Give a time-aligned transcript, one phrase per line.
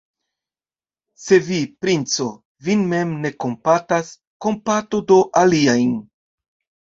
[1.23, 2.25] Se vi, princo,
[2.69, 4.09] vin mem ne kompatas,
[4.47, 5.93] kompatu do aliajn!